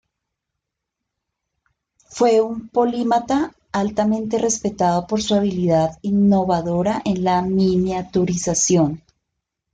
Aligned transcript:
Fue 2.07 2.41
un 2.41 2.69
polímata 2.69 3.51
altamente 3.71 4.39
respetado 4.39 5.05
por 5.05 5.21
su 5.21 5.35
habilidad 5.35 5.99
innovadora 6.01 7.03
en 7.05 7.23
la 7.23 7.43
miniaturización. 7.43 9.03